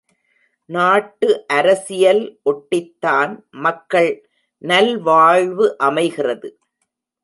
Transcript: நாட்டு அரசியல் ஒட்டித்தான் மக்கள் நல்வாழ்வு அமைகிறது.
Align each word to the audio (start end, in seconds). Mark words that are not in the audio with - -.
நாட்டு 0.69 1.27
அரசியல் 1.47 2.23
ஒட்டித்தான் 2.45 3.33
மக்கள் 3.59 4.11
நல்வாழ்வு 4.61 5.77
அமைகிறது. 5.77 6.49